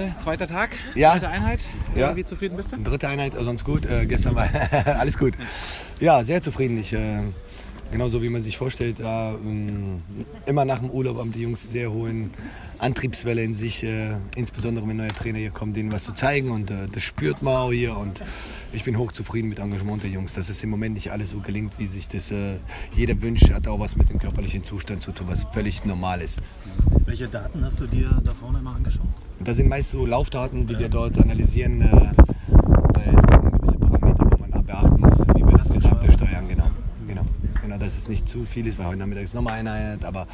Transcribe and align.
Heute 0.00 0.14
zweiter 0.18 0.46
Tag, 0.46 0.70
Ja. 0.94 1.12
zweite 1.12 1.28
Einheit. 1.28 1.68
Ja. 1.94 2.16
Wie 2.16 2.24
zufrieden 2.24 2.56
bist 2.56 2.72
du? 2.72 2.78
Dritte 2.78 3.06
Einheit, 3.08 3.34
äh, 3.34 3.44
sonst 3.44 3.64
gut. 3.64 3.84
Äh, 3.84 4.06
gestern 4.06 4.34
war 4.34 4.48
alles 4.98 5.18
gut. 5.18 5.34
Ja, 5.98 6.24
sehr 6.24 6.40
zufrieden. 6.40 6.78
Ich, 6.78 6.94
äh, 6.94 7.18
genauso 7.90 8.22
wie 8.22 8.28
man 8.28 8.40
sich 8.40 8.56
vorstellt. 8.56 9.00
Äh, 9.00 9.04
ähm, 9.04 9.98
immer 10.46 10.64
nach 10.64 10.80
dem 10.80 10.90
Urlaub 10.90 11.18
haben 11.18 11.32
die 11.32 11.42
Jungs 11.42 11.70
sehr 11.70 11.90
hohen 11.92 12.30
Antriebswelle 12.78 13.42
in 13.42 13.54
sich. 13.54 13.82
Äh, 13.84 14.16
insbesondere 14.36 14.86
wenn 14.88 14.96
neue 14.96 15.08
Trainer 15.08 15.38
hier 15.38 15.50
kommen, 15.50 15.74
denen 15.74 15.92
was 15.92 16.04
zu 16.04 16.12
zeigen. 16.12 16.50
Und 16.50 16.70
äh, 16.70 16.88
das 16.92 17.02
spürt 17.02 17.42
man 17.42 17.56
auch 17.56 17.72
hier. 17.72 17.96
Und 17.96 18.22
ich 18.72 18.84
bin 18.84 18.98
hochzufrieden 18.98 19.48
mit 19.48 19.58
Engagement 19.58 20.02
der 20.02 20.10
Jungs. 20.10 20.34
Dass 20.34 20.48
es 20.48 20.62
im 20.62 20.70
Moment 20.70 20.94
nicht 20.94 21.10
alles 21.10 21.30
so 21.30 21.40
gelingt, 21.40 21.78
wie 21.78 21.86
sich 21.86 22.08
das 22.08 22.30
äh, 22.30 22.56
jeder 22.94 23.20
wünscht. 23.22 23.50
Hat 23.52 23.68
auch 23.68 23.80
was 23.80 23.96
mit 23.96 24.08
dem 24.10 24.18
körperlichen 24.18 24.64
Zustand 24.64 25.02
zu 25.02 25.12
tun, 25.12 25.26
was 25.28 25.44
völlig 25.52 25.84
normal 25.84 26.20
ist. 26.20 26.40
Welche 27.04 27.28
Daten 27.28 27.64
hast 27.64 27.80
du 27.80 27.86
dir 27.86 28.20
da 28.24 28.32
vorne 28.32 28.60
mal 28.60 28.76
angeschaut? 28.76 29.06
Das 29.42 29.56
sind 29.56 29.68
meist 29.68 29.90
so 29.90 30.06
Laufdaten, 30.06 30.66
die 30.66 30.78
wir 30.78 30.88
dort 30.88 31.18
analysieren, 31.18 31.80
äh, 31.80 31.90
weil 31.90 33.14
es 33.16 33.22
gibt 33.22 33.52
gewisse 33.52 33.78
Parameter, 33.78 34.30
wo 34.30 34.36
man 34.38 34.64
beachten 34.64 35.00
muss, 35.00 35.20
wie 35.34 35.44
wir 35.44 35.56
das 35.56 35.68
Gesamte 35.68 36.12
steuern. 36.12 36.46
Genau, 36.48 36.70
genau, 37.06 37.26
genau, 37.62 37.69
dass 37.80 37.96
es 37.96 38.08
nicht 38.08 38.28
zu 38.28 38.44
viel 38.44 38.66
ist, 38.66 38.78
weil 38.78 38.86
heute 38.86 38.98
Nachmittag 38.98 39.24
ist 39.24 39.34
nochmal 39.34 39.54
eine 39.54 39.72
Einheit, 39.72 40.04
aber 40.04 40.26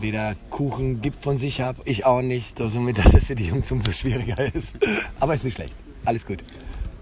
weder 0.00 0.34
Kuchen 0.50 1.00
gibt 1.00 1.22
von 1.22 1.38
sich 1.38 1.62
ab, 1.62 1.76
ich 1.84 2.04
auch 2.04 2.22
nicht, 2.22 2.58
somit, 2.58 2.98
dass 3.04 3.14
es 3.14 3.26
für 3.26 3.34
die 3.34 3.44
Jungs 3.44 3.70
umso 3.70 3.92
schwieriger 3.92 4.54
ist. 4.54 4.76
Aber 5.20 5.34
ist 5.34 5.44
nicht 5.44 5.54
schlecht, 5.54 5.74
alles 6.04 6.26
gut. 6.26 6.42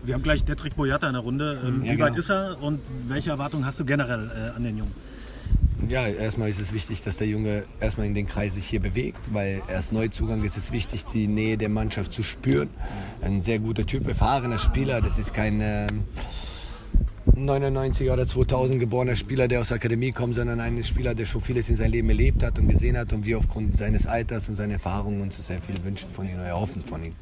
Wir 0.05 0.15
haben 0.15 0.23
gleich 0.23 0.45
Detrick 0.45 0.75
Boyata 0.75 1.07
in 1.07 1.13
der 1.13 1.23
Runde. 1.23 1.63
Ähm, 1.65 1.85
Ja, 1.85 1.93
wie 1.93 2.01
weit 2.01 2.09
genau. 2.09 2.19
ist 2.19 2.31
er 2.31 2.61
und 2.61 2.81
welche 3.07 3.31
Erwartungen 3.31 3.65
hast 3.65 3.79
du 3.79 3.85
generell 3.85 4.31
äh, 4.31 4.57
an 4.57 4.65
den 4.65 4.77
Jungen? 4.77 4.93
Ja, 5.89 6.07
erstmal 6.07 6.49
ist 6.49 6.61
es 6.61 6.73
wichtig, 6.73 7.03
dass 7.03 7.17
der 7.17 7.27
Junge 7.27 7.65
erstmal 7.81 8.07
in 8.07 8.15
den 8.15 8.29
Kreis 8.29 8.55
sich 8.55 8.67
hier 8.67 8.81
bewegt, 8.81 9.33
weil 9.33 9.63
er 9.67 9.81
ist 9.81 9.93
Neuzugang, 9.93 10.45
ist 10.45 10.57
es 10.57 10.71
wichtig, 10.71 11.05
die 11.07 11.27
Nähe 11.27 11.57
der 11.57 11.69
Mannschaft 11.69 12.13
zu 12.13 12.23
spüren. 12.23 12.71
Ein 13.21 13.43
sehr 13.43 13.59
guter 13.59 13.85
Typ, 13.85 14.07
erfahrener 14.07 14.59
Spieler, 14.59 15.01
das 15.01 15.19
ist 15.19 15.35
kein 15.35 15.61
ähm, 15.61 16.05
99er 17.37 18.13
oder 18.13 18.27
2000 18.27 18.79
geborener 18.79 19.17
Spieler, 19.17 19.49
der 19.49 19.61
aus 19.61 19.69
der 19.69 19.77
Akademie 19.77 20.13
kommt, 20.13 20.35
sondern 20.35 20.61
ein 20.61 20.83
Spieler, 20.85 21.15
der 21.15 21.25
schon 21.25 21.41
vieles 21.41 21.69
in 21.71 21.77
seinem 21.77 21.93
Leben 21.93 22.09
erlebt 22.11 22.43
hat 22.43 22.59
und 22.59 22.69
gesehen 22.69 22.97
hat 22.97 23.13
und 23.13 23.25
wir 23.25 23.39
aufgrund 23.39 23.77
seines 23.77 24.07
Alters 24.07 24.49
und 24.49 24.57
seiner 24.57 24.75
Erfahrungen 24.75 25.23
uns 25.23 25.45
sehr 25.45 25.61
viel 25.61 25.83
wünschen 25.83 26.11
von 26.11 26.29
ihm 26.29 26.35
oder 26.35 26.47
erhoffen 26.47 26.83
von 26.85 27.03
ihm. 27.03 27.15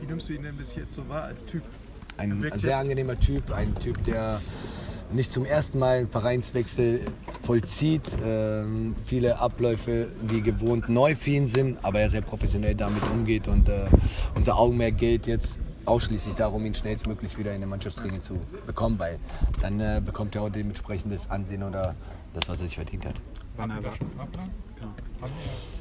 Wie 0.00 0.06
nimmst 0.06 0.28
du 0.28 0.34
ihn 0.34 0.42
denn 0.42 0.56
bis 0.56 0.74
jetzt 0.74 0.94
so 0.94 1.08
wahr 1.08 1.24
als 1.24 1.44
Typ? 1.44 1.62
Ein 2.16 2.52
sehr 2.56 2.78
angenehmer 2.78 3.18
Typ, 3.18 3.52
ein 3.52 3.74
Typ, 3.76 4.02
der 4.04 4.40
nicht 5.12 5.32
zum 5.32 5.44
ersten 5.44 5.78
Mal 5.78 5.98
einen 5.98 6.08
Vereinswechsel 6.08 7.00
vollzieht. 7.42 8.10
Ähm, 8.24 8.96
viele 9.04 9.38
Abläufe 9.38 10.12
wie 10.26 10.40
gewohnt 10.40 10.88
neu 10.88 11.14
für 11.14 11.30
ihn 11.30 11.46
sind, 11.46 11.84
aber 11.84 12.00
er 12.00 12.10
sehr 12.10 12.22
professionell 12.22 12.74
damit 12.74 13.02
umgeht 13.12 13.48
und 13.48 13.68
äh, 13.68 13.86
unser 14.34 14.58
Augenmerk 14.58 14.98
geht 14.98 15.26
jetzt 15.26 15.60
ausschließlich 15.86 16.34
darum, 16.34 16.64
ihn 16.66 16.74
schnellstmöglich 16.74 17.36
wieder 17.38 17.52
in 17.52 17.60
den 17.60 17.70
Mannschaftstraining 17.70 18.22
zu 18.22 18.38
bekommen, 18.66 18.98
weil 18.98 19.18
dann 19.60 19.80
äh, 19.80 20.02
bekommt 20.04 20.34
er 20.34 20.42
auch 20.42 20.50
dementsprechend 20.50 21.12
das 21.12 21.30
Ansehen 21.30 21.62
oder 21.62 21.94
das, 22.32 22.48
was 22.48 22.60
er 22.60 22.66
sich 22.66 22.76
verdient 22.76 23.06
hat. 23.06 23.14
Wann 23.56 23.70
erwarten? 23.70 24.06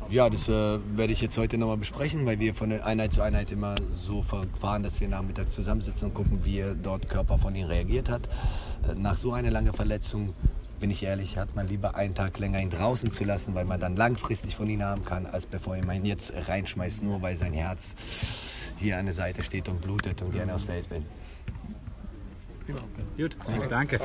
Ja, 0.09 0.29
das 0.29 0.47
äh, 0.47 0.79
werde 0.95 1.13
ich 1.13 1.21
jetzt 1.21 1.37
heute 1.37 1.57
nochmal 1.57 1.77
besprechen, 1.77 2.25
weil 2.25 2.39
wir 2.39 2.53
von 2.53 2.69
der 2.69 2.85
Einheit 2.85 3.13
zu 3.13 3.21
Einheit 3.21 3.51
immer 3.51 3.75
so 3.93 4.21
verfahren, 4.21 4.83
dass 4.83 4.99
wir 4.99 5.07
nachmittags 5.07 5.51
zusammensitzen 5.51 6.09
und 6.09 6.13
gucken, 6.13 6.45
wie 6.45 6.59
er 6.59 6.75
dort 6.75 7.09
Körper 7.09 7.37
von 7.37 7.55
ihm 7.55 7.65
reagiert 7.65 8.09
hat. 8.09 8.27
Äh, 8.87 8.95
nach 8.95 9.17
so 9.17 9.33
einer 9.33 9.49
langen 9.49 9.73
Verletzung, 9.73 10.33
bin 10.79 10.91
ich 10.91 11.03
ehrlich, 11.03 11.37
hat 11.37 11.55
man 11.55 11.67
lieber 11.67 11.95
einen 11.95 12.13
Tag 12.13 12.37
länger 12.39 12.59
ihn 12.59 12.69
draußen 12.69 13.09
zu 13.11 13.23
lassen, 13.23 13.55
weil 13.55 13.65
man 13.65 13.79
dann 13.79 13.95
langfristig 13.95 14.55
von 14.55 14.69
ihm 14.69 14.83
haben 14.83 15.05
kann, 15.05 15.25
als 15.25 15.45
bevor 15.45 15.77
man 15.77 15.95
ihn 15.95 16.05
jetzt 16.05 16.33
reinschmeißt, 16.47 17.03
nur 17.03 17.21
weil 17.21 17.37
sein 17.37 17.53
Herz 17.53 17.95
hier 18.77 18.97
an 18.97 19.05
der 19.05 19.13
Seite 19.13 19.43
steht 19.43 19.67
und 19.67 19.81
blutet 19.81 20.21
und 20.21 20.31
gerne 20.31 20.53
aufs 20.53 20.65
Feld 20.65 20.89
will. 20.89 21.03
Gut, 23.17 23.35
danke. 23.69 23.99